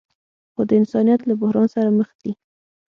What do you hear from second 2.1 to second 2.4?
دي.